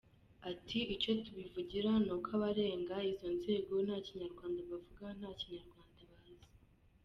[0.51, 6.33] Ati“Icyo tubivugira ni uko abarenga izo nzego nta Kinyarwanda bavuga, nta Kinyarwanda bazi.